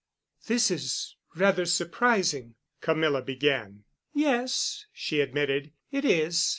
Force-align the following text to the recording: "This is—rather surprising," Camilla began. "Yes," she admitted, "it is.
"This 0.47 0.71
is—rather 0.71 1.67
surprising," 1.67 2.55
Camilla 2.81 3.21
began. 3.21 3.83
"Yes," 4.15 4.87
she 4.91 5.21
admitted, 5.21 5.73
"it 5.91 6.03
is. 6.05 6.49